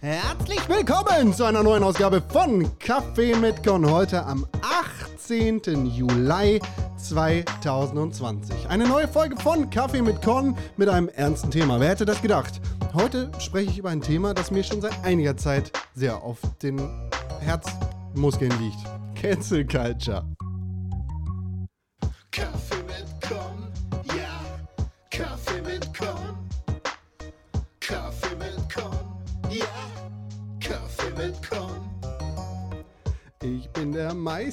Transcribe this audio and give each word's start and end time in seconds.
Herzlich 0.00 0.68
willkommen 0.68 1.32
zu 1.32 1.44
einer 1.44 1.62
neuen 1.62 1.84
Ausgabe 1.84 2.20
von 2.20 2.78
Kaffee 2.78 3.36
mit 3.36 3.62
Con. 3.64 3.88
Heute 3.88 4.24
am 4.24 4.46
18. 4.62 5.86
Juli 5.86 6.60
2020. 6.96 8.68
Eine 8.68 8.88
neue 8.88 9.06
Folge 9.06 9.36
von 9.36 9.70
Kaffee 9.70 10.02
mit 10.02 10.20
Con 10.22 10.56
mit 10.76 10.88
einem 10.88 11.08
ernsten 11.08 11.50
Thema. 11.50 11.78
Wer 11.78 11.90
hätte 11.90 12.04
das 12.04 12.20
gedacht? 12.20 12.60
Heute 12.94 13.30
spreche 13.38 13.70
ich 13.70 13.78
über 13.78 13.90
ein 13.90 14.00
Thema, 14.00 14.34
das 14.34 14.50
mir 14.50 14.64
schon 14.64 14.80
seit 14.80 15.04
einiger 15.04 15.36
Zeit 15.36 15.70
sehr 15.94 16.22
auf 16.22 16.38
den 16.62 16.80
Herzmuskeln 17.40 18.52
liegt. 18.60 18.78
Cancel 19.14 19.64
Culture. 19.64 20.24
Kaffee 22.32 22.71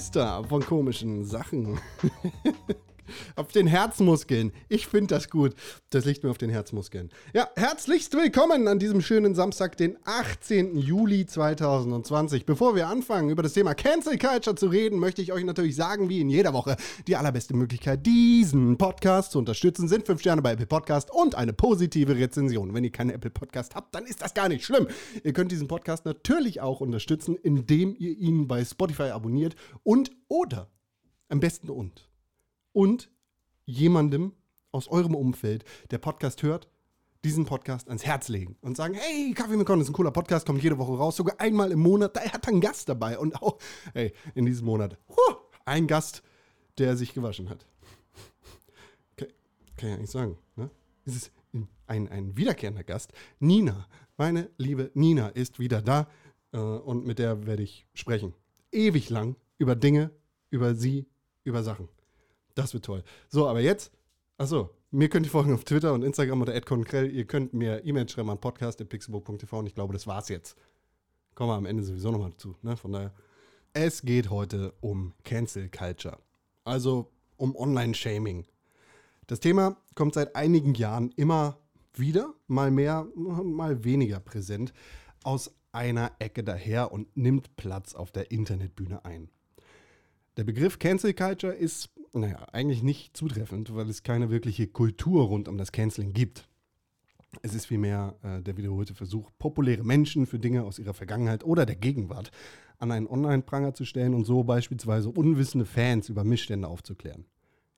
Meister 0.00 0.42
von 0.48 0.62
komischen 0.64 1.26
Sachen. 1.26 1.78
auf 3.40 3.52
den 3.52 3.66
Herzmuskeln. 3.66 4.52
Ich 4.68 4.86
finde 4.86 5.14
das 5.14 5.30
gut. 5.30 5.54
Das 5.88 6.04
liegt 6.04 6.22
mir 6.22 6.30
auf 6.30 6.36
den 6.36 6.50
Herzmuskeln. 6.50 7.08
Ja, 7.32 7.48
herzlichst 7.56 8.14
willkommen 8.14 8.68
an 8.68 8.78
diesem 8.78 9.00
schönen 9.00 9.34
Samstag, 9.34 9.78
den 9.78 9.96
18. 10.04 10.76
Juli 10.76 11.24
2020. 11.24 12.44
Bevor 12.44 12.76
wir 12.76 12.88
anfangen, 12.88 13.30
über 13.30 13.42
das 13.42 13.54
Thema 13.54 13.72
Cancel 13.72 14.18
Culture 14.18 14.56
zu 14.56 14.66
reden, 14.66 14.98
möchte 14.98 15.22
ich 15.22 15.32
euch 15.32 15.42
natürlich 15.44 15.74
sagen, 15.74 16.10
wie 16.10 16.20
in 16.20 16.28
jeder 16.28 16.52
Woche, 16.52 16.76
die 17.06 17.16
allerbeste 17.16 17.56
Möglichkeit, 17.56 18.04
diesen 18.04 18.76
Podcast 18.76 19.32
zu 19.32 19.38
unterstützen, 19.38 19.88
sind 19.88 20.04
5 20.04 20.20
Sterne 20.20 20.42
bei 20.42 20.52
Apple 20.52 20.66
Podcast 20.66 21.10
und 21.10 21.34
eine 21.34 21.54
positive 21.54 22.16
Rezension. 22.16 22.74
Wenn 22.74 22.84
ihr 22.84 22.92
keine 22.92 23.14
Apple 23.14 23.30
Podcast 23.30 23.74
habt, 23.74 23.94
dann 23.94 24.04
ist 24.04 24.20
das 24.20 24.34
gar 24.34 24.50
nicht 24.50 24.66
schlimm. 24.66 24.86
Ihr 25.24 25.32
könnt 25.32 25.50
diesen 25.50 25.66
Podcast 25.66 26.04
natürlich 26.04 26.60
auch 26.60 26.82
unterstützen, 26.82 27.36
indem 27.36 27.96
ihr 27.98 28.18
ihn 28.18 28.48
bei 28.48 28.62
Spotify 28.66 29.04
abonniert 29.04 29.54
und 29.82 30.10
oder 30.28 30.68
am 31.30 31.40
besten 31.40 31.70
und 31.70 32.10
und 32.72 33.10
jemandem 33.70 34.32
aus 34.72 34.88
eurem 34.88 35.14
Umfeld, 35.14 35.64
der 35.90 35.98
Podcast 35.98 36.42
hört, 36.42 36.68
diesen 37.24 37.44
Podcast 37.44 37.88
ans 37.88 38.04
Herz 38.04 38.28
legen 38.28 38.56
und 38.62 38.76
sagen, 38.76 38.94
hey, 38.94 39.32
Kaffee 39.34 39.56
mit 39.56 39.66
Con 39.66 39.80
ist 39.80 39.88
ein 39.88 39.92
cooler 39.92 40.10
Podcast, 40.10 40.46
kommt 40.46 40.62
jede 40.62 40.78
Woche 40.78 40.96
raus, 40.96 41.16
sogar 41.16 41.38
einmal 41.40 41.70
im 41.72 41.80
Monat, 41.80 42.16
da 42.16 42.20
hat 42.22 42.46
er 42.46 42.48
einen 42.48 42.60
Gast 42.60 42.88
dabei 42.88 43.18
und 43.18 43.40
auch, 43.42 43.58
hey, 43.92 44.12
in 44.34 44.46
diesem 44.46 44.66
Monat, 44.66 44.98
huh, 45.08 45.34
ein 45.64 45.86
Gast, 45.86 46.22
der 46.78 46.96
sich 46.96 47.12
gewaschen 47.12 47.50
hat. 47.50 47.66
Okay, 49.12 49.28
kann 49.76 49.90
ich 49.90 49.98
nicht 49.98 50.12
sagen, 50.12 50.38
ne? 50.56 50.70
Es 51.04 51.16
ist 51.16 51.32
ein, 51.86 52.08
ein 52.08 52.36
wiederkehrender 52.36 52.84
Gast, 52.84 53.12
Nina, 53.38 53.86
meine 54.16 54.50
liebe 54.56 54.90
Nina 54.94 55.28
ist 55.28 55.58
wieder 55.58 55.82
da 55.82 56.08
äh, 56.52 56.58
und 56.58 57.06
mit 57.06 57.18
der 57.18 57.46
werde 57.46 57.62
ich 57.62 57.86
sprechen. 57.94 58.34
Ewig 58.72 59.10
lang 59.10 59.36
über 59.58 59.74
Dinge, 59.74 60.10
über 60.50 60.74
sie, 60.74 61.06
über 61.44 61.62
Sachen. 61.62 61.88
Das 62.60 62.74
wird 62.74 62.84
toll. 62.84 63.02
So, 63.28 63.48
aber 63.48 63.60
jetzt, 63.60 63.92
achso, 64.38 64.70
mir 64.90 65.08
könnt 65.08 65.26
ihr 65.26 65.30
folgen 65.30 65.52
auf 65.54 65.64
Twitter 65.64 65.92
und 65.92 66.02
Instagram 66.02 66.40
unter 66.40 66.60
@conkrell. 66.60 67.10
Ihr 67.10 67.24
könnt 67.24 67.54
mir 67.54 67.84
E-Mail 67.84 68.08
schreiben 68.08 68.30
an 68.30 68.40
podcast.pixelbook.tv 68.40 69.58
und 69.58 69.66
ich 69.66 69.74
glaube, 69.74 69.92
das 69.92 70.06
war's 70.06 70.28
jetzt. 70.28 70.56
Kommen 71.34 71.50
wir 71.50 71.54
am 71.54 71.66
Ende 71.66 71.82
sowieso 71.82 72.10
nochmal 72.10 72.30
dazu. 72.30 72.56
Ne? 72.62 72.76
Von 72.76 72.92
daher, 72.92 73.12
es 73.72 74.02
geht 74.02 74.30
heute 74.30 74.74
um 74.80 75.14
Cancel 75.24 75.68
Culture. 75.68 76.18
Also 76.64 77.10
um 77.36 77.54
Online-Shaming. 77.54 78.46
Das 79.26 79.38
Thema 79.38 79.76
kommt 79.94 80.14
seit 80.14 80.34
einigen 80.34 80.74
Jahren 80.74 81.12
immer 81.16 81.58
wieder, 81.94 82.34
mal 82.48 82.70
mehr, 82.70 83.06
mal 83.14 83.84
weniger 83.84 84.18
präsent, 84.18 84.72
aus 85.22 85.52
einer 85.72 86.12
Ecke 86.18 86.42
daher 86.42 86.92
und 86.92 87.16
nimmt 87.16 87.56
Platz 87.56 87.94
auf 87.94 88.10
der 88.10 88.30
Internetbühne 88.32 89.04
ein. 89.04 89.30
Der 90.36 90.44
Begriff 90.44 90.78
Cancel 90.78 91.14
Culture 91.14 91.52
ist, 91.52 91.90
naja, 92.12 92.46
eigentlich 92.52 92.82
nicht 92.82 93.16
zutreffend, 93.16 93.74
weil 93.74 93.88
es 93.88 94.02
keine 94.02 94.30
wirkliche 94.30 94.66
Kultur 94.66 95.24
rund 95.24 95.48
um 95.48 95.58
das 95.58 95.72
Canceling 95.72 96.12
gibt. 96.12 96.48
Es 97.42 97.54
ist 97.54 97.66
vielmehr 97.66 98.16
äh, 98.22 98.42
der 98.42 98.56
wiederholte 98.56 98.94
Versuch, 98.94 99.30
populäre 99.38 99.84
Menschen 99.84 100.26
für 100.26 100.40
Dinge 100.40 100.64
aus 100.64 100.78
ihrer 100.78 100.94
Vergangenheit 100.94 101.44
oder 101.44 101.64
der 101.64 101.76
Gegenwart 101.76 102.32
an 102.78 102.90
einen 102.90 103.06
Online-Pranger 103.06 103.74
zu 103.74 103.84
stellen 103.84 104.14
und 104.14 104.24
so 104.24 104.42
beispielsweise 104.42 105.10
unwissende 105.10 105.66
Fans 105.66 106.08
über 106.08 106.24
Missstände 106.24 106.66
aufzuklären. 106.66 107.26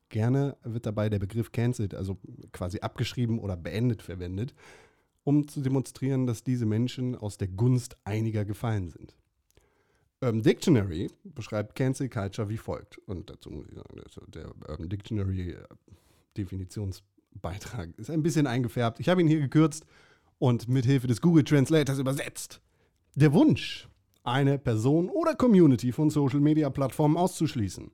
Gerne 0.09 0.57
wird 0.63 0.87
dabei 0.87 1.09
der 1.09 1.19
Begriff 1.19 1.53
cancelled, 1.53 1.95
also 1.95 2.19
quasi 2.53 2.81
abgeschrieben 2.81 3.39
oder 3.39 3.57
beendet 3.57 4.03
verwendet, 4.03 4.55
um 5.25 5.49
zu 5.49 5.61
demonstrieren, 5.61 6.27
dass 6.27 6.45
diese 6.45 6.67
Menschen 6.67 7.17
aus 7.17 7.37
der 7.37 7.49
Gunst 7.49 7.97
einiger 8.05 8.45
gefallen 8.45 8.89
sind. 8.89 9.17
Urban 10.23 10.43
Dictionary 10.43 11.11
beschreibt 11.25 11.75
Cancel 11.75 12.09
Culture 12.09 12.49
wie 12.49 12.57
folgt. 12.57 12.99
Und 13.07 13.29
dazu 13.29 13.51
muss 13.51 13.67
ich 13.69 13.75
sagen, 13.75 14.31
der 14.33 14.47
Urban 14.69 14.89
Dictionary 14.89 15.51
äh, 15.51 16.43
ist 17.97 18.11
ein 18.11 18.23
bisschen 18.23 18.47
eingefärbt. 18.47 19.01
Ich 19.01 19.09
habe 19.09 19.21
ihn 19.21 19.27
hier 19.27 19.41
gekürzt 19.41 19.85
und 20.39 20.69
mit 20.69 20.87
Hilfe 20.87 21.09
des 21.09 21.21
Google 21.21 21.43
Translators 21.43 21.99
übersetzt. 21.99 22.61
Der 23.17 23.33
Wunsch, 23.33 23.89
eine 24.23 24.59
Person 24.59 25.09
oder 25.11 25.35
Community 25.35 25.91
von 25.91 26.09
Social 26.09 26.41
Media 26.41 26.71
Plattformen 26.71 27.17
auszuschließen. 27.17 27.91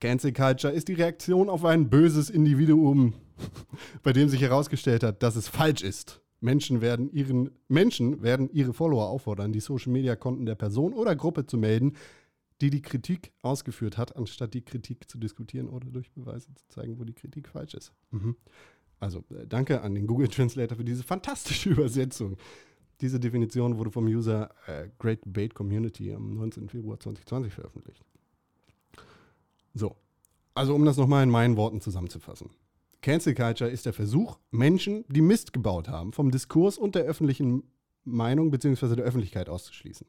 Cancel 0.00 0.32
Culture 0.32 0.72
ist 0.72 0.88
die 0.88 0.94
Reaktion 0.94 1.48
auf 1.48 1.64
ein 1.64 1.88
böses 1.88 2.30
Individuum, 2.30 3.14
bei 4.02 4.12
dem 4.12 4.28
sich 4.28 4.40
herausgestellt 4.40 5.04
hat, 5.04 5.22
dass 5.22 5.36
es 5.36 5.46
falsch 5.46 5.82
ist. 5.82 6.20
Menschen 6.40 6.80
werden, 6.80 7.10
ihren, 7.12 7.50
Menschen 7.68 8.22
werden 8.22 8.50
ihre 8.52 8.72
Follower 8.72 9.08
auffordern, 9.08 9.52
die 9.52 9.60
Social-Media-Konten 9.60 10.46
der 10.46 10.54
Person 10.54 10.94
oder 10.94 11.14
Gruppe 11.14 11.46
zu 11.46 11.58
melden, 11.58 11.96
die 12.60 12.70
die 12.70 12.82
Kritik 12.82 13.32
ausgeführt 13.42 13.96
hat, 13.96 14.16
anstatt 14.16 14.54
die 14.54 14.62
Kritik 14.62 15.08
zu 15.08 15.18
diskutieren 15.18 15.68
oder 15.68 15.88
durch 15.88 16.10
Beweise 16.12 16.52
zu 16.54 16.66
zeigen, 16.68 16.98
wo 16.98 17.04
die 17.04 17.14
Kritik 17.14 17.48
falsch 17.48 17.74
ist. 17.74 17.92
Mhm. 18.10 18.36
Also 18.98 19.24
äh, 19.30 19.46
danke 19.46 19.80
an 19.80 19.94
den 19.94 20.06
Google 20.06 20.28
Translator 20.28 20.76
für 20.76 20.84
diese 20.84 21.02
fantastische 21.02 21.70
Übersetzung. 21.70 22.36
Diese 23.00 23.18
Definition 23.18 23.78
wurde 23.78 23.90
vom 23.90 24.06
User 24.06 24.50
äh, 24.66 24.88
Great 24.98 25.24
Debate 25.24 25.54
Community 25.54 26.12
am 26.12 26.34
19. 26.34 26.68
Februar 26.68 27.00
2020 27.00 27.52
veröffentlicht. 27.52 28.04
So, 29.72 29.96
also 30.54 30.74
um 30.74 30.84
das 30.84 30.98
nochmal 30.98 31.22
in 31.22 31.30
meinen 31.30 31.56
Worten 31.56 31.80
zusammenzufassen. 31.80 32.50
Cancel 33.02 33.34
Culture 33.34 33.70
ist 33.70 33.86
der 33.86 33.92
Versuch, 33.92 34.38
Menschen, 34.50 35.04
die 35.08 35.22
Mist 35.22 35.52
gebaut 35.52 35.88
haben, 35.88 36.12
vom 36.12 36.30
Diskurs 36.30 36.76
und 36.76 36.94
der 36.94 37.04
öffentlichen 37.04 37.62
Meinung 38.04 38.50
bzw. 38.50 38.96
der 38.96 39.04
Öffentlichkeit 39.04 39.48
auszuschließen. 39.48 40.06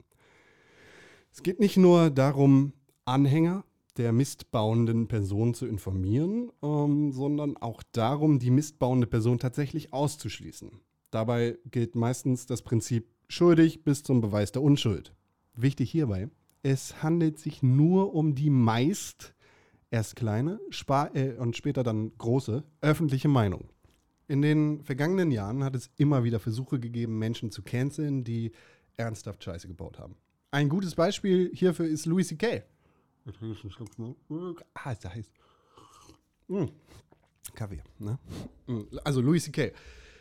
Es 1.32 1.44
geht 1.44 1.60
nicht 1.60 1.78
nur 1.78 2.10
darum, 2.10 2.74
Anhänger 3.06 3.64
der 3.98 4.12
mistbauenden 4.12 5.08
Person 5.08 5.54
zu 5.54 5.66
informieren, 5.66 6.52
ähm, 6.62 7.12
sondern 7.12 7.58
auch 7.58 7.84
darum, 7.92 8.40
die 8.40 8.52
mistbauende 8.52 9.08
Person 9.08 9.40
tatsächlich 9.40 9.94
auszuschließen. 9.94 10.72
Dabei 11.10 11.58
gilt 11.70 11.96
meistens 11.96 12.46
das 12.46 12.62
Prinzip 12.62 13.10
schuldig 13.28 13.84
bis 13.84 14.04
zum 14.04 14.22
Beweis 14.22 14.52
der 14.52 14.62
Unschuld. 14.62 15.14
Wichtig 15.56 15.92
hierbei, 15.92 16.30
es 16.64 17.04
handelt 17.04 17.38
sich 17.38 17.64
nur 17.64 18.14
um 18.14 18.36
die 18.36 18.50
meist 18.50 19.34
erst 19.92 20.16
kleine 20.16 20.60
äh, 21.14 21.34
und 21.34 21.56
später 21.56 21.84
dann 21.84 22.12
große 22.18 22.64
öffentliche 22.82 23.28
Meinung. 23.28 23.70
In 24.28 24.42
den 24.42 24.84
vergangenen 24.84 25.30
Jahren 25.30 25.64
hat 25.64 25.76
es 25.76 25.92
immer 25.98 26.24
wieder 26.24 26.40
Versuche 26.40 26.80
gegeben, 26.80 27.20
Menschen 27.20 27.52
zu 27.52 27.62
canceln, 27.62 28.24
die 28.24 28.54
ernsthaft 28.96 29.44
Scheiße 29.44 29.68
gebaut 29.68 30.00
haben. 30.00 30.16
Ein 30.52 30.70
gutes 30.70 30.96
Beispiel 30.96 31.52
hierfür 31.54 31.88
ist 31.88 32.06
Louis 32.06 32.30
C.K. 32.30 32.64
Ah, 34.74 34.92
ist 34.92 35.04
der 35.04 35.14
heiß. 35.14 35.32
Mm. 36.48 36.66
Kaffee, 37.54 37.84
ne? 38.00 38.18
Mm. 38.68 38.82
Also 39.04 39.22
Louis 39.22 39.44
C.K. 39.44 39.74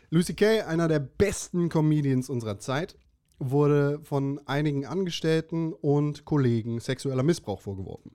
Louis 0.09 0.25
C.K., 0.25 0.61
einer 0.63 0.87
der 0.87 0.99
besten 0.99 1.69
Comedians 1.69 2.29
unserer 2.29 2.59
Zeit, 2.59 2.97
wurde 3.39 4.01
von 4.03 4.39
einigen 4.45 4.85
Angestellten 4.85 5.73
und 5.73 6.25
Kollegen 6.25 6.79
sexueller 6.79 7.23
Missbrauch 7.23 7.61
vorgeworfen. 7.61 8.11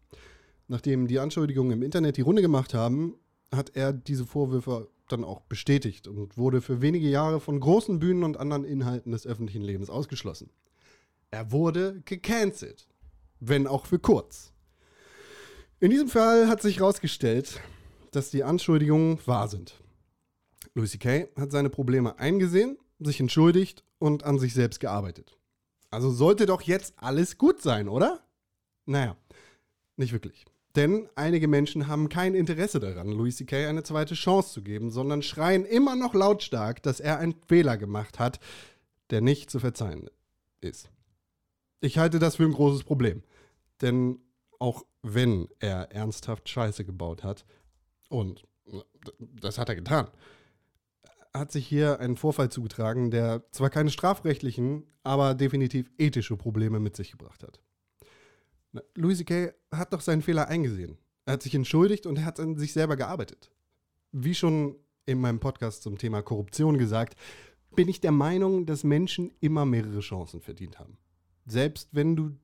Nachdem 0.69 1.07
die 1.07 1.19
Anschuldigungen 1.19 1.73
im 1.73 1.83
Internet 1.83 2.17
die 2.17 2.23
Runde 2.23 2.43
gemacht 2.43 2.75
haben, 2.75 3.15
hat 3.55 3.77
er 3.77 3.93
diese 3.93 4.27
Vorwürfe 4.27 4.89
dann 5.09 5.25
auch 5.25 5.41
bestätigt 5.43 6.09
und 6.09 6.37
wurde 6.37 6.61
für 6.61 6.81
wenige 6.83 7.09
Jahre 7.09 7.39
von 7.41 7.61
großen 7.61 8.01
Bühnen 8.01 8.25
und 8.25 8.37
anderen 8.37 8.65
Inhalten 8.65 9.13
des 9.13 9.27
öffentlichen 9.27 9.63
Lebens 9.63 9.89
ausgeschlossen. 9.89 10.51
Er 11.31 11.53
wurde 11.53 12.03
gecancelt, 12.05 12.89
wenn 13.39 13.67
auch 13.67 13.87
für 13.87 13.99
kurz. 13.99 14.53
In 15.79 15.91
diesem 15.91 16.09
Fall 16.09 16.49
hat 16.49 16.63
sich 16.63 16.79
herausgestellt, 16.79 17.61
dass 18.11 18.31
die 18.31 18.43
Anschuldigungen 18.43 19.19
wahr 19.27 19.49
sind. 19.49 19.75
Louis 20.75 20.91
C.K. 20.91 21.29
hat 21.37 21.53
seine 21.53 21.71
Probleme 21.71 22.19
eingesehen, 22.19 22.79
sich 22.99 23.21
entschuldigt 23.21 23.85
und 23.99 24.25
an 24.25 24.39
sich 24.39 24.55
selbst 24.55 24.81
gearbeitet. 24.81 25.39
Also 25.91 26.11
sollte 26.11 26.47
doch 26.47 26.63
jetzt 26.63 26.95
alles 26.97 27.39
gut 27.39 27.63
sein, 27.63 27.89
oder? 27.89 28.27
Naja, 28.87 29.17
nicht 29.97 30.13
wirklich. 30.13 30.47
Denn 30.77 31.09
einige 31.15 31.49
Menschen 31.49 31.89
haben 31.89 32.11
kein 32.11 32.35
Interesse 32.35 32.81
daran, 32.81 33.09
Louis 33.09 33.37
C.K. 33.37 33.67
eine 33.67 33.83
zweite 33.83 34.15
Chance 34.15 34.53
zu 34.53 34.63
geben, 34.63 34.91
sondern 34.91 35.23
schreien 35.23 35.65
immer 35.65 35.97
noch 35.97 36.13
lautstark, 36.13 36.83
dass 36.83 37.01
er 37.01 37.19
einen 37.19 37.35
Fehler 37.49 37.79
gemacht 37.79 38.19
hat, 38.19 38.39
der 39.09 39.23
nicht 39.23 39.51
zu 39.51 39.59
verzeihen 39.59 40.11
ist. 40.61 40.91
Ich 41.81 41.97
halte 41.97 42.19
das 42.19 42.37
für 42.37 42.45
ein 42.45 42.53
großes 42.53 42.85
Problem. 42.85 43.23
Denn 43.81 44.19
auch 44.59 44.85
wenn 45.03 45.49
er 45.61 45.93
ernsthaft 45.93 46.49
Scheiße 46.49 46.85
gebaut 46.85 47.25
hat, 47.25 47.47
und 48.11 48.47
das 49.19 49.57
hat 49.57 49.71
er 49.71 49.77
getan, 49.77 50.09
hat 51.33 51.53
sich 51.53 51.67
hier 51.67 52.01
ein 52.01 52.17
Vorfall 52.17 52.51
zugetragen, 52.51 53.11
der 53.11 53.45
zwar 53.51 53.71
keine 53.71 53.91
strafrechtlichen, 53.91 54.85
aber 55.03 55.35
definitiv 55.35 55.91
ethische 55.97 56.37
Probleme 56.37 56.81
mit 56.81 56.97
sich 56.97 57.13
gebracht 57.13 57.43
hat. 57.43 57.61
Louis 58.95 59.19
C.K. 59.19 59.53
hat 59.73 59.93
doch 59.93 60.01
seinen 60.01 60.23
Fehler 60.23 60.49
eingesehen. 60.49 60.99
Er 61.25 61.35
hat 61.35 61.43
sich 61.43 61.55
entschuldigt 61.55 62.07
und 62.07 62.19
er 62.19 62.25
hat 62.25 62.41
an 62.41 62.57
sich 62.57 62.73
selber 62.73 62.97
gearbeitet. 62.97 63.51
Wie 64.13 64.35
schon 64.35 64.77
in 65.07 65.21
meinem 65.21 65.41
Podcast 65.41 65.83
zum 65.83 65.99
Thema 65.99 66.23
Korruption 66.23 66.79
gesagt, 66.79 67.17
bin 67.75 67.89
ich 67.89 68.01
der 68.01 68.13
Meinung, 68.13 68.67
dass 68.67 68.85
Menschen 68.85 69.33
immer 69.41 69.65
mehrere 69.65 70.01
Chancen 70.01 70.41
verdient 70.41 70.79
haben. 70.79 70.99
Selbst 71.47 71.91
wenn 71.93 72.17
du 72.17 72.37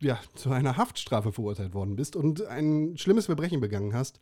ja, 0.00 0.20
zu 0.34 0.50
einer 0.50 0.76
Haftstrafe 0.76 1.32
verurteilt 1.32 1.74
worden 1.74 1.96
bist 1.96 2.16
und 2.16 2.44
ein 2.46 2.96
schlimmes 2.98 3.26
Verbrechen 3.26 3.60
begangen 3.60 3.94
hast, 3.94 4.18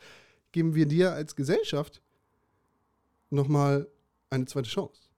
geben 0.52 0.74
wir 0.74 0.86
dir 0.86 1.12
als 1.12 1.34
Gesellschaft 1.34 2.00
nochmal 3.30 3.88
eine 4.30 4.44
zweite 4.46 4.68
Chance. 4.68 5.08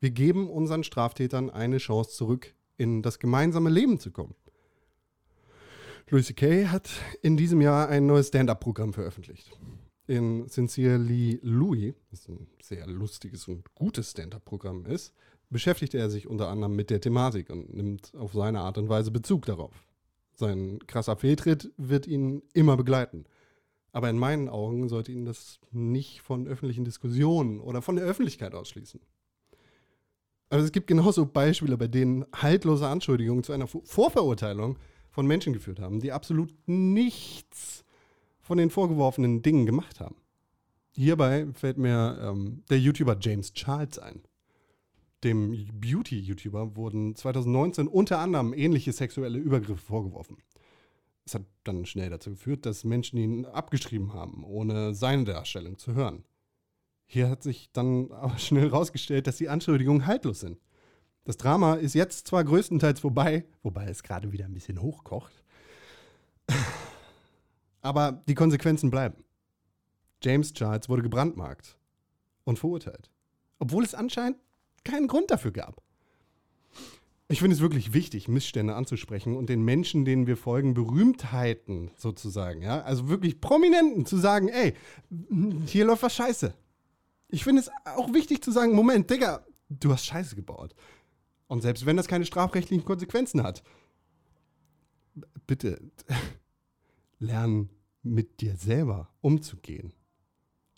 Wir 0.00 0.10
geben 0.10 0.48
unseren 0.48 0.82
Straftätern 0.82 1.50
eine 1.50 1.78
Chance 1.78 2.10
zurück, 2.10 2.54
in 2.76 3.02
das 3.02 3.18
gemeinsame 3.18 3.70
Leben 3.70 4.00
zu 4.00 4.10
kommen. 4.10 4.34
Louis 6.12 6.26
C.K. 6.26 6.66
hat 6.66 6.90
in 7.22 7.36
diesem 7.36 7.60
Jahr 7.60 7.88
ein 7.88 8.04
neues 8.06 8.28
Stand-up-Programm 8.28 8.92
veröffentlicht. 8.92 9.56
In 10.08 10.48
Sincerely 10.48 11.38
Louis, 11.40 11.94
das 12.10 12.28
ein 12.28 12.48
sehr 12.60 12.84
lustiges 12.88 13.46
und 13.46 13.72
gutes 13.76 14.10
Stand-up-Programm 14.10 14.86
ist, 14.86 15.14
beschäftigt 15.50 15.94
er 15.94 16.10
sich 16.10 16.26
unter 16.26 16.48
anderem 16.48 16.74
mit 16.74 16.90
der 16.90 17.00
Thematik 17.00 17.48
und 17.48 17.72
nimmt 17.72 18.12
auf 18.16 18.32
seine 18.32 18.58
Art 18.58 18.76
und 18.76 18.88
Weise 18.88 19.12
Bezug 19.12 19.46
darauf. 19.46 19.86
Sein 20.32 20.80
krasser 20.88 21.14
Fehltritt 21.14 21.70
wird 21.76 22.08
ihn 22.08 22.42
immer 22.54 22.76
begleiten. 22.76 23.24
Aber 23.92 24.10
in 24.10 24.18
meinen 24.18 24.48
Augen 24.48 24.88
sollte 24.88 25.12
ihn 25.12 25.24
das 25.24 25.60
nicht 25.70 26.22
von 26.22 26.48
öffentlichen 26.48 26.84
Diskussionen 26.84 27.60
oder 27.60 27.82
von 27.82 27.94
der 27.94 28.04
Öffentlichkeit 28.04 28.52
ausschließen. 28.56 29.00
Also 30.48 30.64
es 30.64 30.72
gibt 30.72 30.88
genauso 30.88 31.24
Beispiele, 31.24 31.78
bei 31.78 31.86
denen 31.86 32.26
haltlose 32.34 32.88
Anschuldigungen 32.88 33.44
zu 33.44 33.52
einer 33.52 33.68
Vorverurteilung 33.68 34.76
von 35.10 35.26
Menschen 35.26 35.52
geführt 35.52 35.80
haben, 35.80 36.00
die 36.00 36.12
absolut 36.12 36.52
nichts 36.66 37.84
von 38.40 38.58
den 38.58 38.70
vorgeworfenen 38.70 39.42
Dingen 39.42 39.66
gemacht 39.66 40.00
haben. 40.00 40.16
Hierbei 40.92 41.46
fällt 41.54 41.78
mir 41.78 42.18
ähm, 42.20 42.64
der 42.68 42.80
YouTuber 42.80 43.16
James 43.20 43.52
Charles 43.52 43.98
ein. 43.98 44.22
Dem 45.22 45.68
Beauty-YouTuber 45.74 46.76
wurden 46.76 47.14
2019 47.14 47.86
unter 47.86 48.18
anderem 48.18 48.54
ähnliche 48.54 48.92
sexuelle 48.92 49.38
Übergriffe 49.38 49.84
vorgeworfen. 49.84 50.38
Es 51.26 51.34
hat 51.34 51.44
dann 51.64 51.84
schnell 51.84 52.10
dazu 52.10 52.30
geführt, 52.30 52.66
dass 52.66 52.84
Menschen 52.84 53.18
ihn 53.18 53.44
abgeschrieben 53.44 54.14
haben, 54.14 54.42
ohne 54.44 54.94
seine 54.94 55.24
Darstellung 55.24 55.78
zu 55.78 55.94
hören. 55.94 56.24
Hier 57.06 57.28
hat 57.28 57.42
sich 57.42 57.70
dann 57.72 58.10
aber 58.12 58.38
schnell 58.38 58.70
herausgestellt, 58.70 59.26
dass 59.26 59.36
die 59.36 59.48
Anschuldigungen 59.48 60.06
haltlos 60.06 60.40
sind. 60.40 60.58
Das 61.30 61.36
Drama 61.36 61.74
ist 61.74 61.94
jetzt 61.94 62.26
zwar 62.26 62.42
größtenteils 62.42 62.98
vorbei, 62.98 63.44
wobei 63.62 63.86
es 63.86 64.02
gerade 64.02 64.32
wieder 64.32 64.46
ein 64.46 64.52
bisschen 64.52 64.82
hochkocht, 64.82 65.44
aber 67.82 68.24
die 68.26 68.34
Konsequenzen 68.34 68.90
bleiben. 68.90 69.22
James 70.24 70.52
Charles 70.52 70.88
wurde 70.88 71.02
gebrandmarkt 71.02 71.78
und 72.42 72.58
verurteilt, 72.58 73.12
obwohl 73.60 73.84
es 73.84 73.94
anscheinend 73.94 74.38
keinen 74.82 75.06
Grund 75.06 75.30
dafür 75.30 75.52
gab. 75.52 75.80
Ich 77.28 77.38
finde 77.38 77.54
es 77.54 77.62
wirklich 77.62 77.92
wichtig, 77.92 78.26
Missstände 78.26 78.74
anzusprechen 78.74 79.36
und 79.36 79.48
den 79.48 79.62
Menschen, 79.62 80.04
denen 80.04 80.26
wir 80.26 80.36
folgen, 80.36 80.74
Berühmtheiten 80.74 81.92
sozusagen, 81.96 82.60
ja, 82.60 82.82
also 82.82 83.08
wirklich 83.08 83.40
Prominenten 83.40 84.04
zu 84.04 84.16
sagen, 84.16 84.48
ey, 84.48 84.74
hier 85.66 85.84
läuft 85.84 86.02
was 86.02 86.16
scheiße. 86.16 86.54
Ich 87.28 87.44
finde 87.44 87.62
es 87.62 87.70
auch 87.84 88.12
wichtig 88.12 88.42
zu 88.42 88.50
sagen, 88.50 88.74
Moment, 88.74 89.08
Digga, 89.08 89.46
du 89.68 89.92
hast 89.92 90.06
Scheiße 90.06 90.34
gebaut. 90.34 90.74
Und 91.50 91.62
selbst 91.62 91.84
wenn 91.84 91.96
das 91.96 92.06
keine 92.06 92.24
strafrechtlichen 92.24 92.84
Konsequenzen 92.84 93.42
hat, 93.42 93.64
bitte 95.48 95.82
lern 97.18 97.70
mit 98.04 98.40
dir 98.40 98.54
selber 98.54 99.12
umzugehen. 99.20 99.92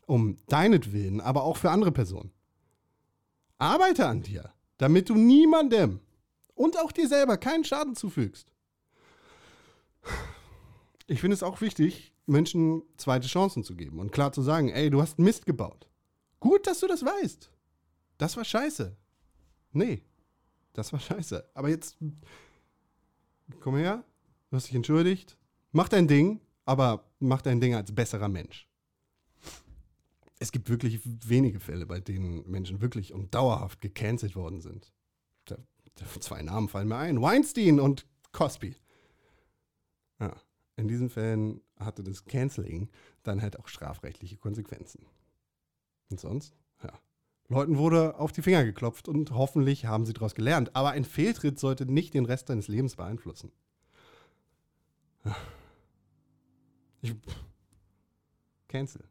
Um 0.06 0.38
deinetwillen, 0.46 1.20
aber 1.20 1.42
auch 1.42 1.58
für 1.58 1.70
andere 1.70 1.92
Personen. 1.92 2.32
Arbeite 3.58 4.06
an 4.06 4.22
dir, 4.22 4.50
damit 4.78 5.10
du 5.10 5.14
niemandem 5.14 6.00
und 6.54 6.78
auch 6.78 6.90
dir 6.90 7.06
selber 7.06 7.36
keinen 7.36 7.64
Schaden 7.64 7.94
zufügst. 7.94 8.50
Ich 11.06 11.20
finde 11.20 11.34
es 11.34 11.42
auch 11.42 11.60
wichtig, 11.60 12.14
Menschen 12.24 12.82
zweite 12.96 13.28
Chancen 13.28 13.62
zu 13.62 13.76
geben 13.76 13.98
und 13.98 14.10
klar 14.10 14.32
zu 14.32 14.40
sagen, 14.40 14.70
ey, 14.70 14.88
du 14.88 15.02
hast 15.02 15.19
Mist 15.19 15.44
gebaut. 15.44 15.86
Gut, 16.40 16.66
dass 16.66 16.80
du 16.80 16.86
das 16.86 17.04
weißt. 17.04 17.50
Das 18.16 18.38
war 18.38 18.44
scheiße. 18.46 18.96
Nee, 19.72 20.02
das 20.72 20.92
war 20.92 21.00
scheiße. 21.00 21.50
Aber 21.54 21.69
jetzt, 21.69 21.96
komm 23.60 23.76
her, 23.76 24.04
du 24.50 24.56
hast 24.56 24.66
dich 24.66 24.74
entschuldigt, 24.74 25.36
mach 25.72 25.88
dein 25.88 26.08
Ding, 26.08 26.40
aber 26.64 27.10
mach 27.19 27.42
dein 27.42 27.60
Ding 27.60 27.74
als 27.74 27.94
besserer 27.94 28.28
Mensch. 28.28 28.69
Es 30.38 30.50
gibt 30.50 30.69
wirklich 30.69 31.00
wenige 31.04 31.60
Fälle, 31.60 31.86
bei 31.86 32.00
denen 32.00 32.48
Menschen 32.50 32.80
wirklich 32.80 33.12
und 33.12 33.34
dauerhaft 33.34 33.80
gecancelt 33.80 34.34
worden 34.34 34.60
sind. 34.60 34.92
Da, 35.44 35.56
da, 35.94 36.20
zwei 36.20 36.42
Namen 36.42 36.69
fallen 36.69 36.88
mir 36.88 36.96
ein: 36.96 37.22
Weinstein 37.22 37.78
und 37.78 38.06
Cosby. 38.32 38.74
Ja, 40.19 40.34
in 40.76 40.88
diesen 40.88 41.10
Fällen 41.10 41.60
hatte 41.78 42.02
das 42.02 42.24
Canceling 42.24 42.90
dann 43.22 43.40
halt 43.40 43.58
auch 43.58 43.69
strafrechtliche 43.69 44.36
Konsequenzen. 44.36 45.06
Und 46.10 46.19
sonst? 46.19 46.56
Leuten 47.52 47.78
wurde 47.78 48.19
auf 48.19 48.32
die 48.32 48.43
Finger 48.43 48.64
geklopft 48.64 49.08
und 49.08 49.31
hoffentlich 49.31 49.87
haben 49.87 50.06
sie 50.06 50.12
daraus 50.12 50.34
gelernt. 50.34 50.75
Aber 50.75 50.90
ein 50.90 51.04
Fehltritt 51.04 51.58
sollte 51.58 51.87
nicht 51.87 52.14
den 52.14 52.25
Rest 52.25 52.49
deines 52.49 52.69
Lebens 52.69 52.96
beeinflussen. 52.96 53.52
Ich, 57.00 57.14
cancel. 58.69 59.04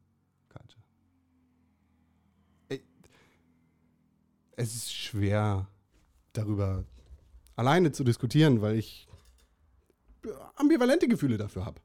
Es 4.61 4.75
ist 4.75 4.93
schwer, 4.93 5.67
darüber 6.33 6.85
alleine 7.55 7.91
zu 7.91 8.03
diskutieren, 8.03 8.61
weil 8.61 8.77
ich 8.77 9.07
ambivalente 10.55 11.07
Gefühle 11.07 11.37
dafür 11.39 11.65
habe. 11.65 11.81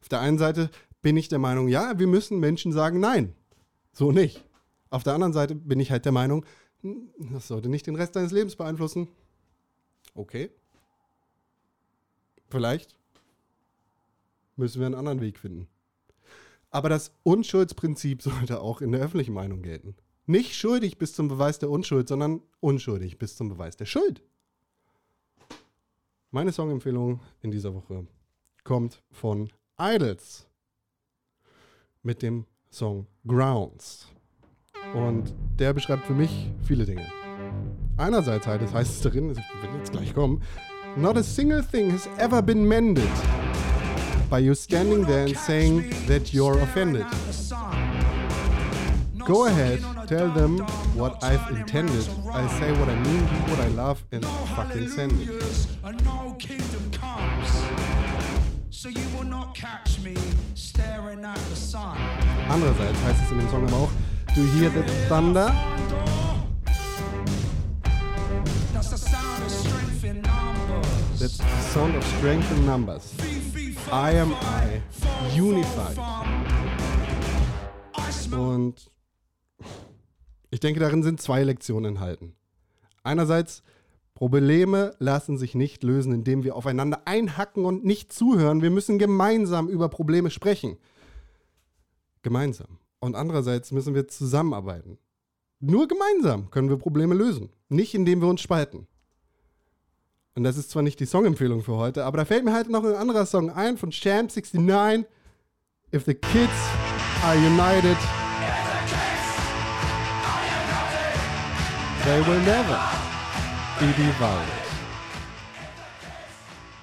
Auf 0.00 0.08
der 0.08 0.18
einen 0.18 0.36
Seite 0.36 0.68
bin 1.00 1.16
ich 1.16 1.28
der 1.28 1.38
Meinung, 1.38 1.68
ja, 1.68 1.96
wir 2.00 2.08
müssen 2.08 2.40
Menschen 2.40 2.72
sagen, 2.72 2.98
nein, 2.98 3.34
so 3.92 4.10
nicht. 4.10 4.44
Auf 4.90 5.02
der 5.02 5.14
anderen 5.14 5.32
Seite 5.32 5.54
bin 5.54 5.80
ich 5.80 5.90
halt 5.90 6.04
der 6.04 6.12
Meinung, 6.12 6.44
hm, 6.82 7.10
das 7.32 7.48
sollte 7.48 7.68
nicht 7.68 7.86
den 7.86 7.96
Rest 7.96 8.16
deines 8.16 8.32
Lebens 8.32 8.56
beeinflussen. 8.56 9.08
Okay. 10.14 10.50
Vielleicht 12.48 12.94
müssen 14.56 14.80
wir 14.80 14.86
einen 14.86 14.94
anderen 14.94 15.20
Weg 15.20 15.38
finden. 15.38 15.68
Aber 16.70 16.88
das 16.88 17.12
Unschuldsprinzip 17.22 18.22
sollte 18.22 18.60
auch 18.60 18.80
in 18.80 18.92
der 18.92 19.00
öffentlichen 19.00 19.34
Meinung 19.34 19.62
gelten. 19.62 19.96
Nicht 20.26 20.54
schuldig 20.54 20.98
bis 20.98 21.14
zum 21.14 21.28
Beweis 21.28 21.58
der 21.58 21.70
Unschuld, 21.70 22.08
sondern 22.08 22.42
unschuldig 22.60 23.18
bis 23.18 23.36
zum 23.36 23.48
Beweis 23.48 23.76
der 23.76 23.86
Schuld. 23.86 24.22
Meine 26.30 26.52
Songempfehlung 26.52 27.20
in 27.40 27.50
dieser 27.50 27.74
Woche 27.74 28.06
kommt 28.62 29.02
von 29.10 29.50
Idols 29.78 30.46
mit 32.02 32.20
dem 32.20 32.44
Song 32.70 33.06
Grounds. 33.26 34.08
Und 34.94 35.34
der 35.58 35.72
beschreibt 35.72 36.06
für 36.06 36.14
mich 36.14 36.50
viele 36.62 36.84
Dinge. 36.84 37.06
Einerseits 37.96 38.46
halt, 38.46 38.62
das 38.62 38.72
heißt 38.72 38.90
es 38.90 39.00
darin, 39.00 39.30
ich 39.30 39.36
will 39.36 39.78
jetzt 39.78 39.92
gleich 39.92 40.14
kommen, 40.14 40.40
Not 40.96 41.16
a 41.16 41.22
single 41.22 41.62
thing 41.62 41.90
has 41.90 42.08
ever 42.18 42.42
been 42.42 42.66
mended 42.66 43.08
by 44.28 44.38
you 44.40 44.54
standing 44.54 45.04
there 45.06 45.26
and 45.26 45.36
saying 45.36 45.90
that 46.06 46.32
you're 46.32 46.58
offended. 46.60 47.06
Go 49.24 49.46
ahead, 49.46 49.80
tell 50.08 50.28
them 50.30 50.58
what 50.96 51.22
I've 51.22 51.48
intended. 51.50 52.08
I 52.32 52.48
say 52.58 52.72
what 52.72 52.88
I 52.88 52.96
mean, 52.96 53.22
what 53.48 53.60
I 53.60 53.68
love, 53.68 54.02
and 54.10 54.24
fucking 54.56 54.88
send 54.88 55.12
it. 55.20 55.28
Andererseits 62.48 63.02
heißt 63.04 63.24
es 63.24 63.30
in 63.30 63.38
dem 63.38 63.48
Song 63.50 63.64
aber 63.66 63.76
auch, 63.76 63.90
Do 64.34 64.42
you 64.42 64.50
hear 64.60 64.70
the 64.70 64.82
thunder? 65.08 65.52
That's 71.18 71.38
the 71.38 71.60
sound 71.72 71.96
of 71.96 72.04
strength 72.18 72.50
in 72.52 72.64
numbers. 72.64 73.14
I 73.90 74.12
am 74.12 74.34
I, 74.34 74.80
Unified. 75.40 75.98
Und 78.32 78.90
ich 80.50 80.60
denke, 80.60 80.80
darin 80.80 81.02
sind 81.02 81.20
zwei 81.20 81.42
Lektionen 81.42 81.96
enthalten. 81.96 82.34
Einerseits, 83.02 83.62
Probleme 84.14 84.94
lassen 84.98 85.38
sich 85.38 85.54
nicht 85.54 85.84
lösen, 85.84 86.12
indem 86.12 86.42
wir 86.42 86.56
aufeinander 86.56 87.02
einhacken 87.04 87.64
und 87.64 87.84
nicht 87.84 88.12
zuhören. 88.12 88.62
Wir 88.62 88.70
müssen 88.70 88.98
gemeinsam 88.98 89.68
über 89.68 89.88
Probleme 89.88 90.30
sprechen. 90.30 90.76
Gemeinsam. 92.22 92.78
Und 93.00 93.14
andererseits 93.14 93.70
müssen 93.70 93.94
wir 93.94 94.08
zusammenarbeiten. 94.08 94.98
Nur 95.60 95.88
gemeinsam 95.88 96.50
können 96.50 96.68
wir 96.68 96.76
Probleme 96.76 97.14
lösen, 97.14 97.50
nicht 97.68 97.94
indem 97.94 98.20
wir 98.20 98.28
uns 98.28 98.40
spalten. 98.40 98.86
Und 100.34 100.44
das 100.44 100.56
ist 100.56 100.70
zwar 100.70 100.82
nicht 100.82 101.00
die 101.00 101.06
Songempfehlung 101.06 101.62
für 101.62 101.76
heute, 101.76 102.04
aber 102.04 102.18
da 102.18 102.24
fällt 102.24 102.44
mir 102.44 102.52
halt 102.52 102.70
noch 102.70 102.84
ein 102.84 102.94
anderer 102.94 103.26
Song 103.26 103.50
ein 103.50 103.76
von 103.76 103.90
Champ 103.90 104.30
69. 104.30 105.04
If 105.92 106.04
the 106.04 106.14
kids 106.14 106.52
are 107.24 107.34
united, 107.34 107.96
they 112.04 112.20
will 112.20 112.40
never 112.42 112.78
be 113.80 113.86
divided. 113.96 114.54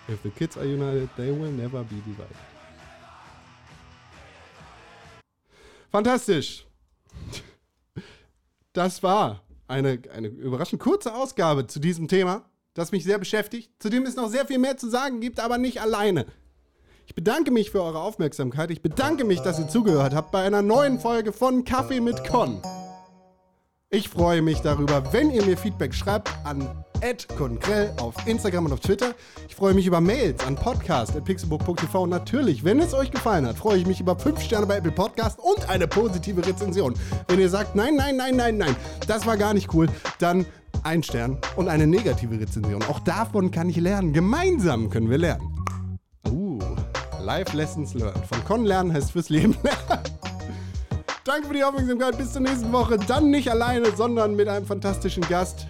If 0.09 0.21
the 0.23 0.31
kids 0.31 0.57
are 0.57 0.65
united, 0.65 1.09
they 1.15 1.31
will 1.31 1.51
never 1.51 1.83
be 1.83 2.01
divided. 2.05 2.54
Fantastisch. 5.95 6.67
Das 8.73 9.01
war 9.01 9.43
eine, 9.69 9.97
eine 10.13 10.27
überraschend 10.27 10.81
kurze 10.81 11.15
Ausgabe 11.15 11.67
zu 11.67 11.79
diesem 11.79 12.09
Thema, 12.09 12.43
das 12.73 12.91
mich 12.91 13.05
sehr 13.05 13.17
beschäftigt, 13.17 13.71
zu 13.79 13.87
dem 13.87 14.05
es 14.05 14.17
noch 14.17 14.27
sehr 14.27 14.45
viel 14.45 14.59
mehr 14.59 14.75
zu 14.75 14.89
sagen 14.89 15.21
gibt, 15.21 15.39
aber 15.39 15.57
nicht 15.57 15.79
alleine. 15.79 16.25
Ich 17.07 17.15
bedanke 17.15 17.49
mich 17.49 17.71
für 17.71 17.81
eure 17.81 18.01
Aufmerksamkeit. 18.01 18.71
Ich 18.71 18.81
bedanke 18.81 19.23
mich, 19.23 19.39
dass 19.39 19.57
ihr 19.57 19.69
zugehört 19.69 20.13
habt 20.13 20.33
bei 20.33 20.43
einer 20.43 20.61
neuen 20.61 20.99
Folge 20.99 21.31
von 21.31 21.63
Kaffee 21.63 22.01
mit 22.01 22.27
Con. 22.27 22.61
Ich 23.95 24.09
freue 24.09 24.41
mich 24.41 24.59
darüber, 24.59 25.13
wenn 25.13 25.31
ihr 25.31 25.45
mir 25.45 25.55
Feedback 25.55 25.93
schreibt 25.93 26.29
an 26.43 26.67
@conkrell 27.37 27.93
auf 28.01 28.13
Instagram 28.27 28.65
und 28.65 28.73
auf 28.73 28.81
Twitter. 28.81 29.13
Ich 29.47 29.55
freue 29.55 29.73
mich 29.73 29.87
über 29.87 30.01
Mails 30.01 30.45
an 30.45 30.57
podcast@pixelbook.tv 30.57 32.03
und 32.03 32.09
natürlich, 32.09 32.65
wenn 32.65 32.81
es 32.81 32.93
euch 32.93 33.09
gefallen 33.09 33.47
hat, 33.47 33.55
freue 33.55 33.77
ich 33.77 33.87
mich 33.87 34.01
über 34.01 34.19
5 34.19 34.41
Sterne 34.41 34.65
bei 34.65 34.79
Apple 34.79 34.91
Podcast 34.91 35.39
und 35.39 35.69
eine 35.69 35.87
positive 35.87 36.45
Rezension. 36.45 36.93
Wenn 37.29 37.39
ihr 37.39 37.49
sagt, 37.49 37.77
nein, 37.77 37.95
nein, 37.95 38.17
nein, 38.17 38.35
nein, 38.35 38.57
nein, 38.57 38.75
das 39.07 39.25
war 39.25 39.37
gar 39.37 39.53
nicht 39.53 39.73
cool, 39.73 39.87
dann 40.19 40.45
ein 40.83 41.01
Stern 41.01 41.37
und 41.55 41.69
eine 41.69 41.87
negative 41.87 42.37
Rezension. 42.37 42.83
Auch 42.83 42.99
davon 42.99 43.49
kann 43.49 43.69
ich 43.69 43.77
lernen. 43.77 44.11
Gemeinsam 44.11 44.89
können 44.89 45.09
wir 45.09 45.19
lernen. 45.19 45.57
Uh, 46.29 46.59
Life 47.21 47.55
Lessons 47.55 47.93
Learned. 47.93 48.25
Von 48.25 48.43
Con 48.43 48.65
lernen 48.65 48.91
heißt 48.91 49.11
fürs 49.11 49.29
Leben 49.29 49.55
lernen. 49.63 50.03
Danke 51.25 51.47
für 51.47 51.55
die 51.55 51.63
Aufmerksamkeit. 51.63 52.19
Bis 52.19 52.33
zur 52.33 52.43
nächsten 52.43 52.71
Woche. 52.71 52.99
Dann 52.99 53.31
nicht 53.31 53.49
alleine, 53.49 53.89
sondern 53.95 54.35
mit 54.35 54.47
einem 54.47 54.63
fantastischen 54.63 55.23
Gast. 55.27 55.67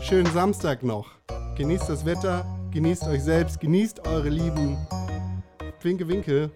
Schönen 0.00 0.26
Samstag 0.32 0.82
noch. 0.82 1.06
Genießt 1.56 1.88
das 1.88 2.04
Wetter, 2.04 2.44
genießt 2.72 3.04
euch 3.04 3.22
selbst, 3.22 3.60
genießt 3.60 4.08
eure 4.08 4.28
Lieben. 4.28 4.76
Winke, 5.80 6.08
winke. 6.08 6.50